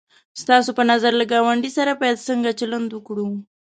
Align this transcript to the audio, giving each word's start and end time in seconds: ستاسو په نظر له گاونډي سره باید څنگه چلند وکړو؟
ستاسو 0.41 0.69
په 0.77 0.83
نظر 0.91 1.11
له 1.19 1.25
گاونډي 1.31 1.71
سره 1.77 1.91
باید 2.01 2.23
څنگه 2.27 2.51
چلند 2.59 2.89
وکړو؟ 2.93 3.27